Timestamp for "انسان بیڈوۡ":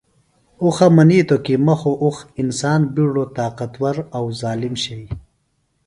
2.41-3.29